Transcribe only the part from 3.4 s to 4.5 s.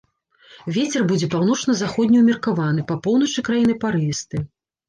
краіны парывісты.